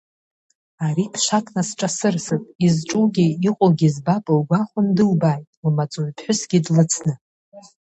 [0.85, 7.13] Ари ԥшак насҿасырсып, изҿугьы, иҟоугьы збап лгәахәын дылбааит, лмаҵуҩԥҳәысгьы длыцны.